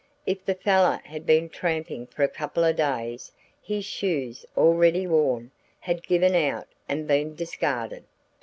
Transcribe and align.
If 0.25 0.43
the 0.43 0.55
fellow 0.55 0.97
had 1.03 1.27
been 1.27 1.47
tramping 1.47 2.07
for 2.07 2.23
a 2.23 2.27
couple 2.27 2.63
of 2.63 2.75
days 2.77 3.31
his 3.61 3.85
shoes, 3.85 4.47
already 4.57 5.05
worn, 5.05 5.51
had 5.79 6.01
given 6.01 6.33
out 6.33 6.65
and 6.89 7.07
been 7.07 7.35
discarded. 7.35 8.05